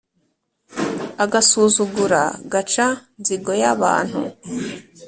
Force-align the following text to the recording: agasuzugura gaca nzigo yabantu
agasuzugura 1.23 2.21
gaca 2.51 2.87
nzigo 3.19 3.51
yabantu 3.61 4.19